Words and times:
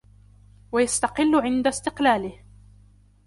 وَيَسْتَقِلُّ 0.71 1.35
عِنْدَ 1.35 1.67
اسْتِقْلَالِهِ 1.67 2.43